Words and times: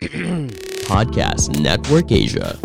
Podcast 0.88 1.60
Network 1.60 2.08
Asia. 2.08 2.56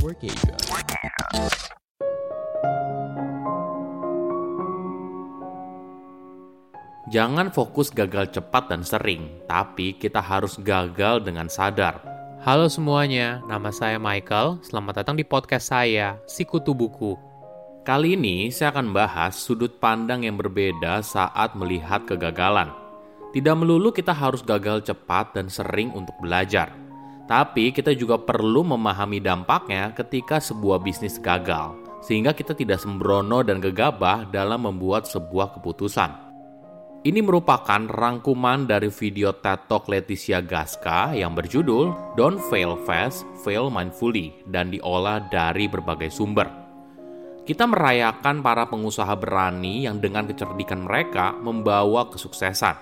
Jangan 7.12 7.52
fokus 7.52 7.92
gagal 7.92 8.32
cepat 8.32 8.72
dan 8.72 8.88
sering, 8.88 9.28
tapi 9.52 10.00
kita 10.00 10.24
harus 10.24 10.56
gagal 10.64 11.28
dengan 11.28 11.52
sadar. 11.52 12.00
Halo 12.40 12.72
semuanya, 12.72 13.44
nama 13.52 13.68
saya 13.68 14.00
Michael. 14.00 14.64
Selamat 14.64 15.04
datang 15.04 15.20
di 15.20 15.28
podcast 15.28 15.76
saya, 15.76 16.16
Sikutu 16.32 16.72
Buku. 16.72 17.20
Kali 17.84 18.16
ini 18.16 18.48
saya 18.48 18.72
akan 18.80 18.96
bahas 18.96 19.36
sudut 19.36 19.76
pandang 19.84 20.24
yang 20.24 20.40
berbeda 20.40 21.04
saat 21.04 21.52
melihat 21.60 22.08
kegagalan. 22.08 22.72
Tidak 23.36 23.56
melulu 23.60 23.92
kita 23.92 24.16
harus 24.16 24.40
gagal 24.40 24.88
cepat 24.88 25.36
dan 25.36 25.52
sering 25.52 25.92
untuk 25.92 26.16
belajar, 26.24 26.85
tapi 27.26 27.74
kita 27.74 27.94
juga 27.98 28.22
perlu 28.22 28.62
memahami 28.62 29.18
dampaknya 29.18 29.90
ketika 29.98 30.38
sebuah 30.38 30.78
bisnis 30.82 31.18
gagal, 31.18 31.74
sehingga 32.06 32.38
kita 32.38 32.54
tidak 32.54 32.78
sembrono 32.78 33.42
dan 33.42 33.58
gegabah 33.58 34.30
dalam 34.30 34.70
membuat 34.70 35.10
sebuah 35.10 35.58
keputusan. 35.58 36.26
Ini 37.06 37.22
merupakan 37.22 37.86
rangkuman 37.86 38.66
dari 38.66 38.90
video 38.90 39.30
TED 39.30 39.70
Talk 39.70 39.86
Leticia 39.94 40.42
Gaska 40.42 41.14
yang 41.14 41.38
berjudul 41.38 42.18
Don't 42.18 42.42
Fail 42.50 42.74
Fast, 42.82 43.22
Fail 43.46 43.70
Mindfully 43.70 44.34
dan 44.50 44.74
diolah 44.74 45.22
dari 45.30 45.70
berbagai 45.70 46.10
sumber. 46.10 46.50
Kita 47.46 47.70
merayakan 47.70 48.42
para 48.42 48.66
pengusaha 48.66 49.14
berani 49.22 49.86
yang 49.86 50.02
dengan 50.02 50.26
kecerdikan 50.26 50.82
mereka 50.82 51.38
membawa 51.38 52.10
kesuksesan. 52.10 52.74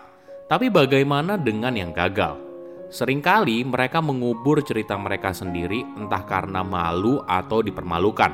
Tapi 0.48 0.72
bagaimana 0.72 1.36
dengan 1.36 1.76
yang 1.76 1.92
gagal? 1.92 2.53
Seringkali 2.94 3.66
mereka 3.66 4.06
mengubur 4.06 4.62
cerita 4.62 4.94
mereka 5.02 5.34
sendiri 5.34 5.82
entah 5.98 6.22
karena 6.30 6.62
malu 6.62 7.26
atau 7.26 7.66
dipermalukan. 7.66 8.30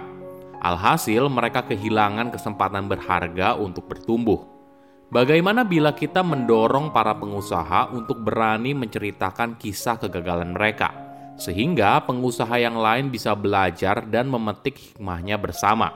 Alhasil 0.59 1.31
mereka 1.31 1.63
kehilangan 1.63 2.27
kesempatan 2.27 2.91
berharga 2.91 3.55
untuk 3.55 3.87
bertumbuh. 3.87 4.43
Bagaimana 5.15 5.63
bila 5.63 5.95
kita 5.95 6.19
mendorong 6.27 6.91
para 6.91 7.15
pengusaha 7.15 7.87
untuk 7.95 8.19
berani 8.19 8.75
menceritakan 8.75 9.55
kisah 9.55 9.95
kegagalan 9.95 10.51
mereka, 10.51 10.91
sehingga 11.39 12.03
pengusaha 12.03 12.59
yang 12.59 12.75
lain 12.75 13.07
bisa 13.07 13.31
belajar 13.39 14.03
dan 14.11 14.27
memetik 14.27 14.75
hikmahnya 14.75 15.39
bersama? 15.39 15.95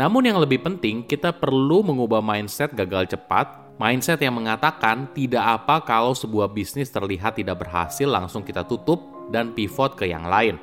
Namun, 0.00 0.24
yang 0.24 0.40
lebih 0.40 0.64
penting, 0.64 1.04
kita 1.04 1.36
perlu 1.36 1.84
mengubah 1.84 2.24
mindset 2.24 2.72
gagal 2.72 3.12
cepat, 3.12 3.59
mindset 3.80 4.20
yang 4.20 4.36
mengatakan 4.36 5.08
tidak 5.16 5.40
apa 5.40 5.80
kalau 5.80 6.12
sebuah 6.12 6.52
bisnis 6.52 6.92
terlihat 6.92 7.40
tidak 7.40 7.64
berhasil, 7.64 8.04
langsung 8.04 8.44
kita 8.44 8.68
tutup 8.68 9.00
dan 9.32 9.56
pivot 9.56 9.96
ke 9.96 10.04
yang 10.04 10.28
lain. 10.28 10.60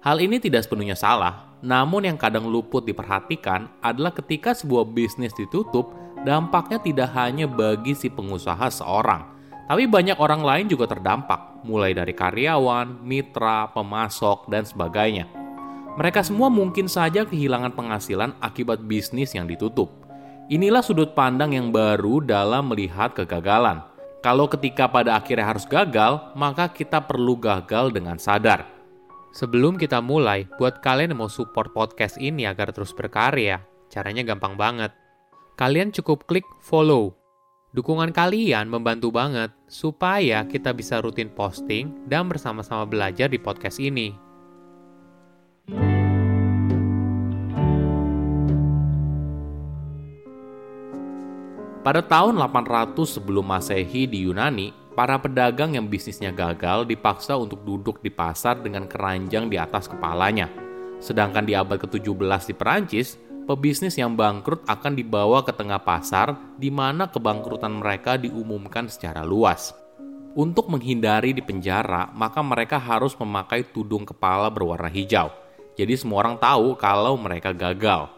Hal 0.00 0.16
ini 0.16 0.40
tidak 0.40 0.64
sepenuhnya 0.64 0.96
salah, 0.96 1.52
namun 1.60 2.08
yang 2.08 2.16
kadang 2.16 2.48
luput 2.48 2.88
diperhatikan 2.88 3.68
adalah 3.84 4.16
ketika 4.16 4.56
sebuah 4.56 4.88
bisnis 4.88 5.36
ditutup 5.36 5.92
dampaknya 6.24 6.80
tidak 6.80 7.12
hanya 7.12 7.44
bagi 7.44 7.92
si 7.92 8.08
pengusaha 8.08 8.72
seorang, 8.72 9.28
tapi 9.68 9.84
banyak 9.84 10.16
orang 10.16 10.40
lain 10.40 10.66
juga 10.68 10.88
terdampak, 10.88 11.64
mulai 11.68 11.92
dari 11.92 12.16
karyawan, 12.16 13.04
mitra, 13.04 13.68
pemasok, 13.76 14.48
dan 14.48 14.64
sebagainya. 14.64 15.28
Mereka 16.00 16.20
semua 16.20 16.52
mungkin 16.52 16.88
saja 16.88 17.24
kehilangan 17.28 17.72
penghasilan 17.72 18.36
akibat 18.44 18.84
bisnis 18.84 19.32
yang 19.32 19.48
ditutup. 19.48 20.03
Inilah 20.52 20.84
sudut 20.84 21.16
pandang 21.16 21.56
yang 21.56 21.72
baru 21.72 22.20
dalam 22.20 22.68
melihat 22.68 23.16
kegagalan. 23.16 23.80
Kalau 24.20 24.48
ketika 24.48 24.88
pada 24.88 25.16
akhirnya 25.16 25.48
harus 25.48 25.68
gagal, 25.68 26.20
maka 26.36 26.68
kita 26.68 27.00
perlu 27.04 27.36
gagal 27.36 27.92
dengan 27.92 28.16
sadar. 28.16 28.64
Sebelum 29.32 29.80
kita 29.80 30.00
mulai, 30.04 30.48
buat 30.56 30.80
kalian 30.84 31.12
yang 31.12 31.26
mau 31.26 31.32
support 31.32 31.72
podcast 31.72 32.20
ini 32.20 32.44
agar 32.48 32.72
terus 32.72 32.92
berkarya, 32.94 33.64
caranya 33.88 34.22
gampang 34.24 34.56
banget 34.56 34.92
kalian 35.54 35.94
cukup 35.94 36.26
klik 36.26 36.46
follow. 36.58 37.14
Dukungan 37.74 38.14
kalian 38.14 38.70
membantu 38.70 39.10
banget 39.10 39.50
supaya 39.66 40.46
kita 40.46 40.70
bisa 40.70 41.02
rutin 41.02 41.30
posting 41.30 42.06
dan 42.06 42.30
bersama-sama 42.30 42.86
belajar 42.86 43.26
di 43.26 43.38
podcast 43.38 43.82
ini. 43.82 44.14
Pada 51.84 52.00
tahun 52.00 52.40
800 52.40 52.96
sebelum 53.20 53.44
Masehi 53.44 54.08
di 54.08 54.24
Yunani, 54.24 54.72
para 54.96 55.20
pedagang 55.20 55.76
yang 55.76 55.84
bisnisnya 55.84 56.32
gagal 56.32 56.88
dipaksa 56.88 57.36
untuk 57.36 57.60
duduk 57.60 58.00
di 58.00 58.08
pasar 58.08 58.56
dengan 58.64 58.88
keranjang 58.88 59.52
di 59.52 59.60
atas 59.60 59.92
kepalanya. 59.92 60.48
Sedangkan 60.96 61.44
di 61.44 61.52
abad 61.52 61.76
ke-17 61.76 62.48
di 62.48 62.54
Perancis, 62.56 63.20
pebisnis 63.44 64.00
yang 64.00 64.16
bangkrut 64.16 64.64
akan 64.64 64.96
dibawa 64.96 65.44
ke 65.44 65.52
tengah 65.52 65.76
pasar 65.84 66.56
di 66.56 66.72
mana 66.72 67.12
kebangkrutan 67.12 67.76
mereka 67.76 68.16
diumumkan 68.16 68.88
secara 68.88 69.20
luas. 69.20 69.76
Untuk 70.32 70.72
menghindari 70.72 71.36
di 71.36 71.44
penjara, 71.44 72.08
maka 72.16 72.40
mereka 72.40 72.80
harus 72.80 73.12
memakai 73.20 73.60
tudung 73.60 74.08
kepala 74.08 74.48
berwarna 74.48 74.88
hijau. 74.88 75.28
Jadi 75.76 76.00
semua 76.00 76.24
orang 76.24 76.40
tahu 76.40 76.80
kalau 76.80 77.12
mereka 77.20 77.52
gagal. 77.52 78.13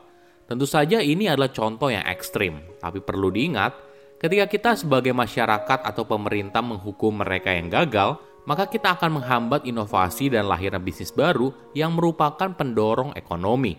Tentu 0.47 0.63
saja 0.63 1.03
ini 1.03 1.27
adalah 1.27 1.51
contoh 1.51 1.91
yang 1.91 2.07
ekstrim, 2.07 2.79
tapi 2.79 3.03
perlu 3.03 3.35
diingat, 3.35 3.75
ketika 4.23 4.47
kita 4.47 4.71
sebagai 4.79 5.11
masyarakat 5.11 5.83
atau 5.83 6.07
pemerintah 6.07 6.63
menghukum 6.63 7.19
mereka 7.19 7.51
yang 7.51 7.67
gagal, 7.67 8.23
maka 8.47 8.71
kita 8.71 8.95
akan 8.95 9.19
menghambat 9.19 9.67
inovasi 9.67 10.31
dan 10.31 10.47
lahirnya 10.47 10.79
bisnis 10.79 11.11
baru 11.11 11.51
yang 11.75 11.99
merupakan 11.99 12.47
pendorong 12.55 13.11
ekonomi. 13.19 13.75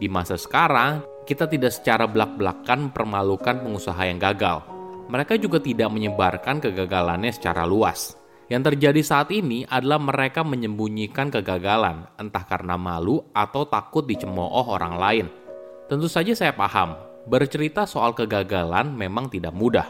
Di 0.00 0.08
masa 0.08 0.40
sekarang, 0.40 1.04
kita 1.28 1.44
tidak 1.44 1.76
secara 1.76 2.08
belak-belakan 2.08 2.88
mempermalukan 2.88 3.60
pengusaha 3.60 4.02
yang 4.08 4.16
gagal. 4.16 4.64
Mereka 5.12 5.36
juga 5.36 5.60
tidak 5.60 5.92
menyebarkan 5.92 6.64
kegagalannya 6.64 7.36
secara 7.36 7.68
luas. 7.68 8.16
Yang 8.48 8.72
terjadi 8.72 9.00
saat 9.04 9.28
ini 9.28 9.68
adalah 9.68 10.00
mereka 10.00 10.40
menyembunyikan 10.40 11.28
kegagalan, 11.28 12.08
entah 12.16 12.48
karena 12.48 12.80
malu 12.80 13.20
atau 13.36 13.68
takut 13.68 14.08
dicemooh 14.08 14.72
orang 14.72 14.96
lain. 14.96 15.41
Tentu 15.90 16.06
saja 16.06 16.32
saya 16.34 16.54
paham, 16.54 16.94
bercerita 17.26 17.86
soal 17.86 18.14
kegagalan 18.14 18.94
memang 18.94 19.30
tidak 19.30 19.54
mudah. 19.54 19.88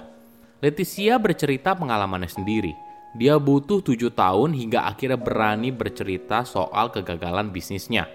Leticia 0.62 1.18
bercerita 1.18 1.74
pengalamannya 1.74 2.30
sendiri. 2.30 2.72
Dia 3.12 3.36
butuh 3.36 3.84
tujuh 3.84 4.14
tahun 4.14 4.56
hingga 4.56 4.88
akhirnya 4.88 5.20
berani 5.20 5.68
bercerita 5.68 6.48
soal 6.48 6.88
kegagalan 6.88 7.52
bisnisnya. 7.52 8.08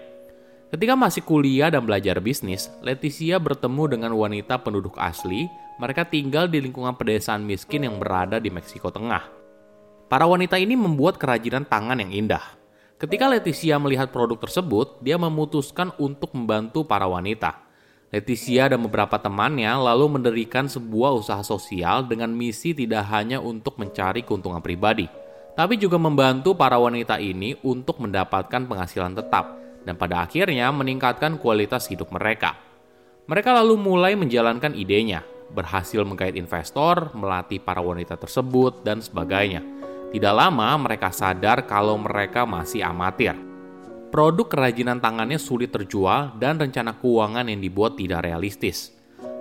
Ketika 0.68 0.98
masih 0.98 1.22
kuliah 1.22 1.70
dan 1.70 1.86
belajar 1.86 2.18
bisnis, 2.18 2.66
Leticia 2.82 3.38
bertemu 3.38 3.94
dengan 3.94 4.12
wanita 4.16 4.58
penduduk 4.60 4.98
asli. 4.98 5.46
Mereka 5.78 6.10
tinggal 6.10 6.50
di 6.50 6.58
lingkungan 6.58 6.98
pedesaan 6.98 7.46
miskin 7.46 7.86
yang 7.86 8.02
berada 8.02 8.42
di 8.42 8.50
Meksiko 8.50 8.90
Tengah. 8.90 9.22
Para 10.10 10.26
wanita 10.26 10.58
ini 10.58 10.74
membuat 10.74 11.14
kerajinan 11.20 11.62
tangan 11.62 12.02
yang 12.02 12.10
indah. 12.10 12.42
Ketika 12.98 13.30
Leticia 13.30 13.78
melihat 13.78 14.10
produk 14.10 14.42
tersebut, 14.42 14.98
dia 14.98 15.14
memutuskan 15.14 15.94
untuk 16.02 16.34
membantu 16.34 16.82
para 16.82 17.06
wanita. 17.06 17.67
Leticia 18.08 18.72
dan 18.72 18.80
beberapa 18.80 19.20
temannya 19.20 19.68
lalu 19.68 20.16
mendirikan 20.16 20.64
sebuah 20.64 21.12
usaha 21.12 21.44
sosial 21.44 22.08
dengan 22.08 22.32
misi 22.32 22.72
tidak 22.72 23.04
hanya 23.12 23.36
untuk 23.36 23.76
mencari 23.76 24.24
keuntungan 24.24 24.64
pribadi, 24.64 25.04
tapi 25.52 25.76
juga 25.76 26.00
membantu 26.00 26.56
para 26.56 26.80
wanita 26.80 27.20
ini 27.20 27.52
untuk 27.60 28.00
mendapatkan 28.00 28.64
penghasilan 28.64 29.12
tetap 29.12 29.60
dan 29.84 30.00
pada 30.00 30.24
akhirnya 30.24 30.72
meningkatkan 30.72 31.36
kualitas 31.36 31.84
hidup 31.92 32.08
mereka. 32.08 32.56
Mereka 33.28 33.52
lalu 33.60 33.76
mulai 33.76 34.16
menjalankan 34.16 34.72
idenya, 34.72 35.20
berhasil 35.52 36.00
menggait 36.00 36.32
investor, 36.32 37.12
melatih 37.12 37.60
para 37.60 37.84
wanita 37.84 38.16
tersebut, 38.16 38.80
dan 38.84 39.04
sebagainya. 39.04 39.60
Tidak 40.08 40.32
lama 40.32 40.80
mereka 40.80 41.12
sadar 41.12 41.68
kalau 41.68 42.00
mereka 42.00 42.48
masih 42.48 42.80
amatir. 42.80 43.47
Produk 44.08 44.48
kerajinan 44.48 44.98
tangannya 44.98 45.36
sulit 45.36 45.68
terjual 45.72 46.36
dan 46.40 46.56
rencana 46.56 46.96
keuangan 46.96 47.44
yang 47.44 47.60
dibuat 47.60 48.00
tidak 48.00 48.24
realistis. 48.24 48.92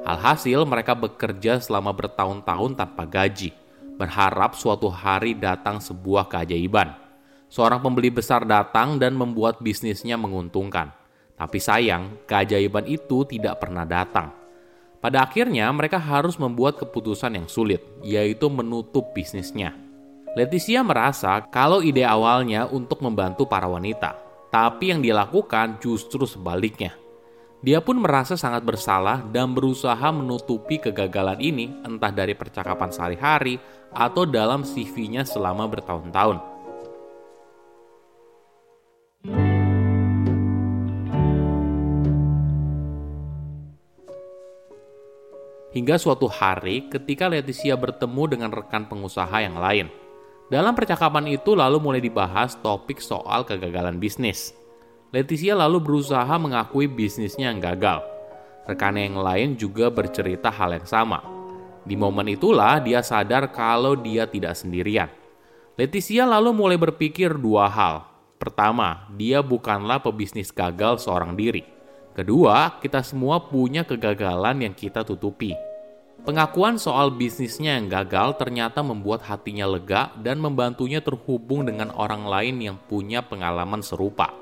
Alhasil 0.03 0.63
mereka 0.67 0.95
bekerja 0.95 1.59
selama 1.59 1.95
bertahun-tahun 1.95 2.75
tanpa 2.75 3.03
gaji, 3.07 3.55
berharap 3.95 4.55
suatu 4.55 4.91
hari 4.91 5.35
datang 5.35 5.79
sebuah 5.79 6.27
keajaiban 6.27 7.07
seorang 7.47 7.79
pembeli 7.79 8.11
besar 8.11 8.43
datang 8.43 8.99
dan 8.99 9.15
membuat 9.15 9.63
bisnisnya 9.63 10.19
menguntungkan. 10.19 10.91
Tapi 11.37 11.59
sayang, 11.61 12.25
keajaiban 12.25 12.85
itu 12.89 13.23
tidak 13.29 13.61
pernah 13.61 13.85
datang. 13.85 14.33
Pada 14.97 15.23
akhirnya, 15.23 15.69
mereka 15.69 16.01
harus 16.01 16.35
membuat 16.41 16.81
keputusan 16.81 17.37
yang 17.37 17.47
sulit, 17.47 17.79
yaitu 18.01 18.49
menutup 18.49 19.13
bisnisnya. 19.13 19.77
Leticia 20.33 20.81
merasa 20.81 21.45
kalau 21.49 21.81
ide 21.81 22.01
awalnya 22.05 22.65
untuk 22.65 23.01
membantu 23.05 23.45
para 23.45 23.69
wanita, 23.69 24.17
tapi 24.47 24.95
yang 24.95 25.03
dilakukan 25.03 25.83
justru 25.83 26.23
sebaliknya. 26.23 26.95
Dia 27.59 27.83
pun 27.83 27.99
merasa 27.99 28.39
sangat 28.39 28.63
bersalah 28.63 29.25
dan 29.33 29.51
berusaha 29.51 30.07
menutupi 30.13 30.79
kegagalan 30.79 31.41
ini 31.41 31.73
entah 31.83 32.13
dari 32.13 32.37
percakapan 32.37 32.93
sehari-hari 32.93 33.59
atau 33.91 34.23
dalam 34.23 34.63
CV-nya 34.63 35.25
selama 35.27 35.67
bertahun-tahun. 35.67 36.37
Hingga 45.75 45.95
suatu 45.99 46.25
hari 46.31 46.89
ketika 46.89 47.29
Leticia 47.29 47.75
bertemu 47.77 48.23
dengan 48.31 48.49
rekan 48.49 48.87
pengusaha 48.87 49.43
yang 49.43 49.59
lain– 49.59 49.91
dalam 50.47 50.71
percakapan 50.79 51.27
itu 51.35 51.59
lalu 51.59 51.75
mulai 51.75 51.99
dibahas 51.99 52.55
topik 52.63 53.03
soal 53.03 53.43
kegagalan 53.43 53.99
bisnis. 53.99 54.55
Leticia 55.11 55.51
lalu 55.51 55.83
berusaha 55.83 56.31
mengakui 56.39 56.87
bisnisnya 56.87 57.51
yang 57.51 57.59
gagal. 57.59 57.99
Rekannya 58.63 59.11
yang 59.11 59.19
lain 59.19 59.49
juga 59.59 59.91
bercerita 59.91 60.47
hal 60.47 60.79
yang 60.79 60.87
sama. 60.87 61.19
Di 61.83 61.99
momen 61.99 62.31
itulah 62.31 62.79
dia 62.79 63.03
sadar 63.03 63.51
kalau 63.51 63.99
dia 63.99 64.23
tidak 64.23 64.55
sendirian. 64.55 65.11
Leticia 65.75 66.23
lalu 66.23 66.55
mulai 66.55 66.79
berpikir 66.79 67.35
dua 67.35 67.67
hal. 67.67 68.07
Pertama, 68.39 69.03
dia 69.19 69.43
bukanlah 69.43 69.99
pebisnis 69.99 70.55
gagal 70.55 71.03
seorang 71.03 71.35
diri. 71.35 71.67
Kedua, 72.15 72.79
kita 72.79 73.03
semua 73.03 73.43
punya 73.43 73.83
kegagalan 73.83 74.63
yang 74.63 74.71
kita 74.71 75.03
tutupi. 75.03 75.66
Pengakuan 76.27 76.75
soal 76.75 77.15
bisnisnya 77.15 77.79
yang 77.79 77.87
gagal 77.87 78.35
ternyata 78.35 78.83
membuat 78.83 79.23
hatinya 79.23 79.63
lega 79.63 80.11
dan 80.19 80.43
membantunya 80.43 80.99
terhubung 80.99 81.63
dengan 81.63 81.87
orang 81.95 82.27
lain 82.27 82.59
yang 82.59 82.75
punya 82.75 83.23
pengalaman 83.23 83.79
serupa. 83.79 84.35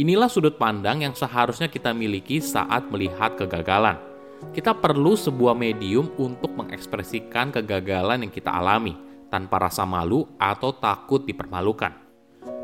Inilah 0.00 0.32
sudut 0.32 0.56
pandang 0.56 1.04
yang 1.04 1.12
seharusnya 1.12 1.68
kita 1.68 1.92
miliki 1.92 2.40
saat 2.40 2.88
melihat 2.88 3.36
kegagalan. 3.36 4.00
Kita 4.56 4.72
perlu 4.72 5.12
sebuah 5.12 5.52
medium 5.52 6.08
untuk 6.16 6.56
mengekspresikan 6.56 7.52
kegagalan 7.52 8.24
yang 8.24 8.32
kita 8.32 8.56
alami 8.56 8.96
tanpa 9.28 9.68
rasa 9.68 9.84
malu 9.84 10.24
atau 10.40 10.72
takut 10.72 11.20
dipermalukan. 11.28 11.92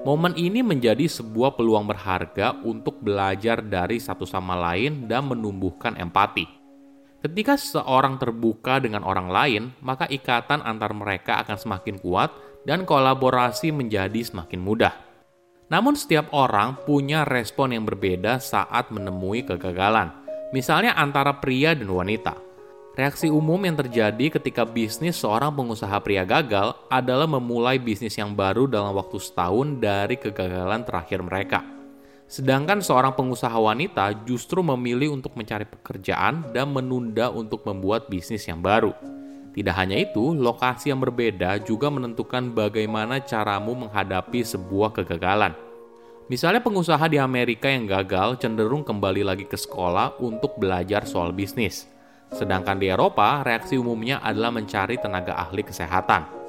Momen 0.08 0.32
ini 0.32 0.64
menjadi 0.64 1.04
sebuah 1.04 1.60
peluang 1.60 1.84
berharga 1.84 2.56
untuk 2.64 3.04
belajar 3.04 3.60
dari 3.60 4.00
satu 4.00 4.24
sama 4.24 4.56
lain 4.56 5.04
dan 5.04 5.28
menumbuhkan 5.28 5.92
empati. 6.00 6.55
Ketika 7.24 7.56
seseorang 7.56 8.20
terbuka 8.20 8.76
dengan 8.76 9.00
orang 9.00 9.28
lain, 9.32 9.62
maka 9.80 10.04
ikatan 10.04 10.60
antar 10.60 10.92
mereka 10.92 11.40
akan 11.40 11.56
semakin 11.56 11.96
kuat 11.96 12.28
dan 12.68 12.84
kolaborasi 12.84 13.72
menjadi 13.72 14.20
semakin 14.20 14.60
mudah. 14.60 14.92
Namun, 15.66 15.98
setiap 15.98 16.30
orang 16.30 16.78
punya 16.86 17.26
respon 17.26 17.74
yang 17.74 17.82
berbeda 17.82 18.38
saat 18.38 18.92
menemui 18.94 19.42
kegagalan, 19.42 20.14
misalnya 20.54 20.94
antara 20.94 21.42
pria 21.42 21.74
dan 21.74 21.90
wanita. 21.90 22.38
Reaksi 22.96 23.28
umum 23.28 23.60
yang 23.60 23.76
terjadi 23.76 24.40
ketika 24.40 24.64
bisnis 24.64 25.20
seorang 25.20 25.52
pengusaha 25.52 26.00
pria 26.00 26.24
gagal 26.24 26.72
adalah 26.88 27.28
memulai 27.28 27.76
bisnis 27.76 28.16
yang 28.16 28.32
baru 28.32 28.64
dalam 28.64 28.96
waktu 28.96 29.20
setahun 29.20 29.76
dari 29.76 30.16
kegagalan 30.16 30.80
terakhir 30.80 31.20
mereka. 31.20 31.75
Sedangkan 32.26 32.82
seorang 32.82 33.14
pengusaha 33.14 33.54
wanita 33.54 34.26
justru 34.26 34.58
memilih 34.62 35.14
untuk 35.14 35.38
mencari 35.38 35.62
pekerjaan 35.62 36.50
dan 36.50 36.74
menunda 36.74 37.30
untuk 37.30 37.62
membuat 37.62 38.10
bisnis 38.10 38.46
yang 38.50 38.58
baru. 38.58 38.90
Tidak 39.54 39.72
hanya 39.72 39.96
itu, 39.96 40.36
lokasi 40.36 40.92
yang 40.92 41.00
berbeda 41.00 41.62
juga 41.64 41.88
menentukan 41.88 42.52
bagaimana 42.52 43.22
caramu 43.22 43.86
menghadapi 43.86 44.44
sebuah 44.44 44.92
kegagalan. 44.92 45.54
Misalnya 46.26 46.60
pengusaha 46.60 47.06
di 47.06 47.16
Amerika 47.22 47.70
yang 47.70 47.86
gagal 47.86 48.42
cenderung 48.42 48.82
kembali 48.82 49.22
lagi 49.22 49.46
ke 49.46 49.56
sekolah 49.56 50.18
untuk 50.20 50.58
belajar 50.58 51.06
soal 51.06 51.30
bisnis– 51.30 51.86
Sedangkan 52.34 52.82
di 52.82 52.90
Eropa, 52.90 53.46
reaksi 53.46 53.78
umumnya 53.78 54.18
adalah 54.18 54.50
mencari 54.50 54.98
tenaga 54.98 55.38
ahli 55.38 55.62
kesehatan. 55.62 56.45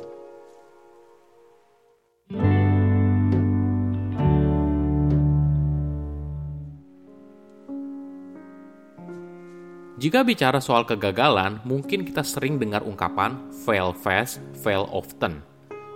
Jika 9.97 10.21
bicara 10.21 10.61
soal 10.61 10.85
kegagalan, 10.85 11.57
mungkin 11.65 12.05
kita 12.05 12.21
sering 12.21 12.61
dengar 12.61 12.85
ungkapan 12.85 13.49
fail 13.65 13.97
fast, 13.97 14.37
fail 14.61 14.85
often. 14.93 15.41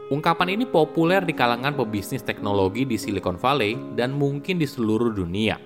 Ungkapan 0.09 0.57
ini 0.57 0.65
populer 0.65 1.21
di 1.21 1.37
kalangan 1.37 1.77
pebisnis 1.77 2.25
teknologi 2.25 2.81
di 2.81 2.97
Silicon 2.97 3.37
Valley 3.37 3.77
dan 3.93 4.17
mungkin 4.17 4.57
di 4.57 4.65
seluruh 4.65 5.13
dunia. 5.13 5.61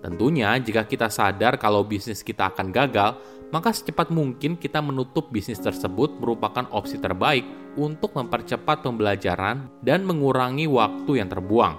Tentunya, 0.00 0.56
jika 0.56 0.88
kita 0.88 1.12
sadar 1.12 1.60
kalau 1.60 1.84
bisnis 1.84 2.24
kita 2.24 2.48
akan 2.48 2.72
gagal, 2.72 3.20
maka 3.52 3.68
secepat 3.76 4.08
mungkin 4.08 4.56
kita 4.56 4.80
menutup 4.80 5.28
bisnis 5.28 5.60
tersebut 5.60 6.16
merupakan 6.16 6.64
opsi 6.72 6.96
terbaik 6.96 7.44
untuk 7.76 8.16
mempercepat 8.16 8.80
pembelajaran 8.88 9.68
dan 9.84 10.00
mengurangi 10.08 10.64
waktu 10.64 11.20
yang 11.20 11.28
terbuang. 11.28 11.76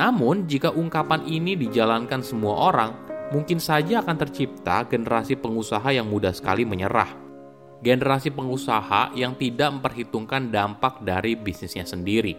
Namun, 0.00 0.48
jika 0.48 0.72
ungkapan 0.72 1.28
ini 1.28 1.60
dijalankan 1.60 2.24
semua 2.24 2.72
orang, 2.72 3.05
mungkin 3.34 3.58
saja 3.58 4.02
akan 4.02 4.16
tercipta 4.26 4.86
generasi 4.86 5.38
pengusaha 5.38 5.88
yang 5.90 6.06
mudah 6.06 6.34
sekali 6.34 6.62
menyerah. 6.62 7.10
Generasi 7.82 8.32
pengusaha 8.32 9.12
yang 9.14 9.36
tidak 9.36 9.68
memperhitungkan 9.78 10.48
dampak 10.48 11.04
dari 11.04 11.36
bisnisnya 11.36 11.84
sendiri. 11.84 12.34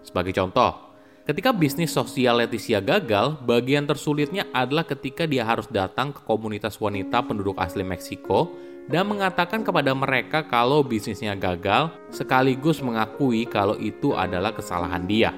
Sebagai 0.00 0.32
contoh, 0.32 0.86
Ketika 1.26 1.50
bisnis 1.50 1.90
sosial 1.90 2.38
Leticia 2.38 2.78
gagal, 2.78 3.42
bagian 3.42 3.82
tersulitnya 3.82 4.46
adalah 4.54 4.86
ketika 4.86 5.26
dia 5.26 5.42
harus 5.42 5.66
datang 5.66 6.14
ke 6.14 6.22
komunitas 6.22 6.78
wanita 6.78 7.18
penduduk 7.26 7.58
asli 7.58 7.82
Meksiko 7.82 8.54
dan 8.86 9.10
mengatakan 9.10 9.66
kepada 9.66 9.90
mereka 9.90 10.46
kalau 10.46 10.86
bisnisnya 10.86 11.34
gagal, 11.34 11.90
sekaligus 12.14 12.78
mengakui 12.78 13.42
kalau 13.42 13.74
itu 13.74 14.14
adalah 14.14 14.54
kesalahan 14.54 15.02
dia. 15.10 15.34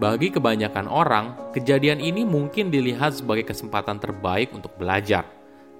Bagi 0.00 0.32
kebanyakan 0.32 0.88
orang, 0.88 1.52
kejadian 1.52 2.00
ini 2.00 2.24
mungkin 2.24 2.72
dilihat 2.72 3.20
sebagai 3.20 3.44
kesempatan 3.44 4.00
terbaik 4.00 4.48
untuk 4.56 4.72
belajar. 4.80 5.28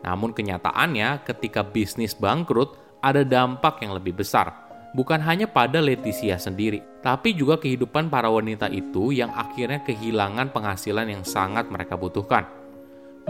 Namun 0.05 0.37
kenyataannya, 0.37 1.25
ketika 1.25 1.65
bisnis 1.65 2.13
bangkrut, 2.13 2.77
ada 3.01 3.25
dampak 3.25 3.81
yang 3.81 3.97
lebih 3.97 4.21
besar, 4.21 4.53
bukan 4.93 5.17
hanya 5.25 5.49
pada 5.49 5.81
Leticia 5.81 6.37
sendiri, 6.37 6.85
tapi 7.01 7.33
juga 7.33 7.57
kehidupan 7.57 8.13
para 8.13 8.29
wanita 8.29 8.69
itu 8.69 9.17
yang 9.17 9.33
akhirnya 9.33 9.81
kehilangan 9.81 10.53
penghasilan 10.53 11.09
yang 11.09 11.25
sangat 11.25 11.73
mereka 11.73 11.97
butuhkan. 11.97 12.45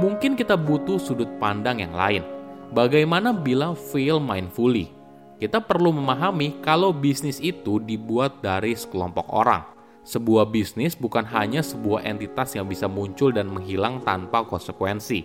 Mungkin 0.02 0.34
kita 0.34 0.58
butuh 0.58 0.98
sudut 0.98 1.30
pandang 1.38 1.78
yang 1.78 1.94
lain. 1.94 2.26
Bagaimana 2.74 3.30
bila 3.30 3.76
fail 3.76 4.18
mindfully? 4.18 4.90
Kita 5.38 5.62
perlu 5.62 5.94
memahami 5.94 6.58
kalau 6.58 6.90
bisnis 6.90 7.38
itu 7.38 7.78
dibuat 7.78 8.42
dari 8.42 8.74
sekelompok 8.74 9.30
orang. 9.30 9.71
Sebuah 10.02 10.50
bisnis 10.50 10.98
bukan 10.98 11.22
hanya 11.30 11.62
sebuah 11.62 12.02
entitas 12.02 12.58
yang 12.58 12.66
bisa 12.66 12.90
muncul 12.90 13.30
dan 13.30 13.46
menghilang 13.46 14.02
tanpa 14.02 14.42
konsekuensi. 14.42 15.22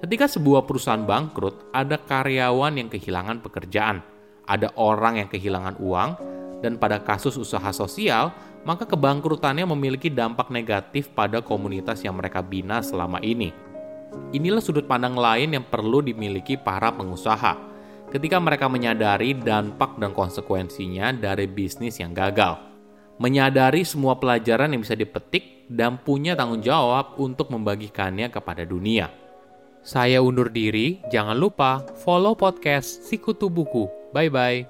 Ketika 0.00 0.28
sebuah 0.28 0.64
perusahaan 0.64 1.04
bangkrut, 1.04 1.72
ada 1.72 2.00
karyawan 2.00 2.80
yang 2.80 2.88
kehilangan 2.88 3.44
pekerjaan 3.44 4.16
ada 4.46 4.70
orang 4.78 5.20
yang 5.20 5.28
kehilangan 5.28 5.76
uang, 5.82 6.10
dan 6.64 6.80
pada 6.80 7.02
kasus 7.02 7.36
usaha 7.36 7.68
sosial, 7.74 8.32
maka 8.64 8.88
kebangkrutannya 8.88 9.68
memiliki 9.68 10.08
dampak 10.08 10.48
negatif 10.48 11.12
pada 11.12 11.44
komunitas 11.44 12.00
yang 12.02 12.16
mereka 12.16 12.40
bina 12.40 12.80
selama 12.80 13.20
ini. 13.20 13.52
Inilah 14.32 14.64
sudut 14.64 14.88
pandang 14.88 15.18
lain 15.18 15.52
yang 15.52 15.66
perlu 15.66 16.00
dimiliki 16.00 16.56
para 16.56 16.88
pengusaha 16.94 17.76
ketika 18.08 18.38
mereka 18.38 18.70
menyadari 18.70 19.34
dampak 19.34 19.98
dan 19.98 20.14
konsekuensinya 20.14 21.12
dari 21.12 21.44
bisnis 21.50 21.98
yang 22.00 22.16
gagal. 22.16 22.65
Menyadari 23.16 23.80
semua 23.80 24.20
pelajaran 24.20 24.76
yang 24.76 24.84
bisa 24.84 24.92
dipetik 24.92 25.64
dan 25.72 25.96
punya 25.96 26.36
tanggung 26.36 26.60
jawab 26.60 27.16
untuk 27.16 27.48
membagikannya 27.48 28.28
kepada 28.28 28.68
dunia. 28.68 29.08
Saya 29.80 30.20
undur 30.20 30.52
diri, 30.52 31.00
jangan 31.08 31.38
lupa 31.38 31.80
follow 32.04 32.36
podcast 32.36 33.06
Sikutu 33.08 33.48
Buku. 33.48 33.88
Bye-bye. 34.12 34.68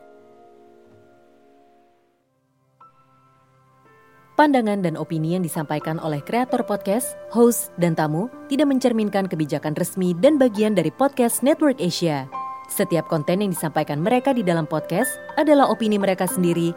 Pandangan 4.37 4.85
dan 4.85 5.01
opini 5.01 5.33
yang 5.33 5.41
disampaikan 5.41 5.97
oleh 5.97 6.21
kreator 6.21 6.61
podcast, 6.69 7.17
host, 7.33 7.73
dan 7.81 7.97
tamu 7.97 8.29
tidak 8.53 8.69
mencerminkan 8.69 9.25
kebijakan 9.27 9.73
resmi 9.73 10.13
dan 10.13 10.37
bagian 10.37 10.77
dari 10.77 10.93
podcast 10.93 11.41
Network 11.41 11.81
Asia. 11.81 12.29
Setiap 12.69 13.09
konten 13.09 13.41
yang 13.41 13.51
disampaikan 13.51 14.05
mereka 14.05 14.37
di 14.37 14.45
dalam 14.45 14.69
podcast 14.69 15.09
adalah 15.41 15.73
opini 15.73 15.97
mereka 15.97 16.29
sendiri 16.29 16.77